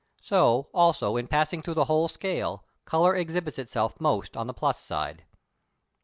[0.23, 4.79] So, also, in passing through the whole scale, colour exhibits itself most on the plus
[4.79, 5.25] side.